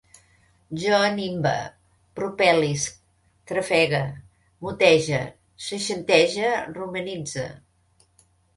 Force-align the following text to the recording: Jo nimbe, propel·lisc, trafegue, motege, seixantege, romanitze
Jo 0.83 1.01
nimbe, 1.17 1.51
propel·lisc, 2.19 2.95
trafegue, 3.53 4.01
motege, 4.69 5.21
seixantege, 5.69 6.53
romanitze 6.83 7.49